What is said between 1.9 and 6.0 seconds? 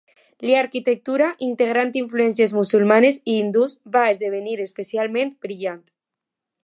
influències musulmanes i hindús, va esdevenir especialment brillant.